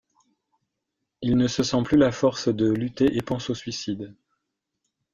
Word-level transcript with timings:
Il 1.21 1.37
ne 1.37 1.47
se 1.47 1.61
sent 1.61 1.83
plus 1.83 1.95
la 1.99 2.11
force 2.11 2.47
de 2.47 2.67
lutter 2.71 3.15
et 3.15 3.21
pense 3.21 3.51
au 3.51 3.53
suicide. 3.53 4.15